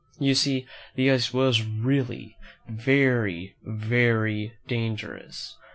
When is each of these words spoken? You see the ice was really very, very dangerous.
You 0.19 0.33
see 0.33 0.65
the 0.95 1.11
ice 1.11 1.31
was 1.31 1.61
really 1.63 2.35
very, 2.67 3.55
very 3.61 4.53
dangerous. 4.67 5.55